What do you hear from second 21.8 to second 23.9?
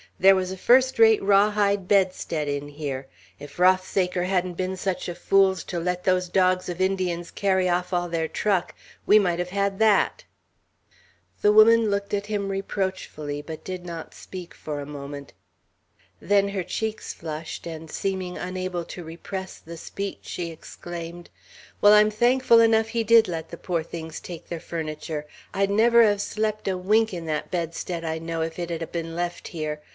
I'm thankful enough he did let the poor